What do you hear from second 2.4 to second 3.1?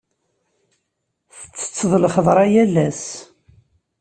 yal ass?